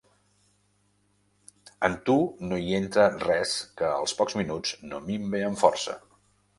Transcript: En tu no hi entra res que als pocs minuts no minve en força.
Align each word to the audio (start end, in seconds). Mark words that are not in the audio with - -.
En 1.89 1.97
tu 2.09 2.17
no 2.47 2.61
hi 2.63 2.75
entra 2.79 3.07
res 3.27 3.55
que 3.81 3.95
als 4.01 4.19
pocs 4.23 4.41
minuts 4.45 4.77
no 4.91 5.07
minve 5.15 5.49
en 5.53 5.65
força. 5.65 6.01